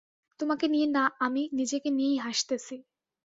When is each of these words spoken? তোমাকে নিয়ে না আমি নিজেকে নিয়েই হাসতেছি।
তোমাকে 0.39 0.65
নিয়ে 0.67 0.87
না 0.87 1.03
আমি 1.19 1.41
নিজেকে 1.53 1.89
নিয়েই 1.91 2.17
হাসতেছি। 2.17 2.75